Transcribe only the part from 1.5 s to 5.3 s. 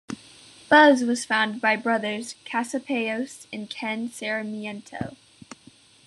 by brothers Casapaos and Ken Sarmiento.